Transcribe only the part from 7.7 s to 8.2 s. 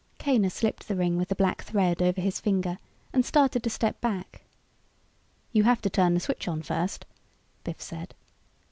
said.